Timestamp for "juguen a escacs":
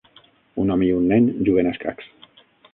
1.51-2.11